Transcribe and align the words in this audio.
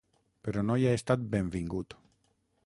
Però 0.47 0.63
no 0.69 0.77
hi 0.83 0.87
ha 0.87 0.95
estat 1.01 1.27
benvingut. 1.35 1.99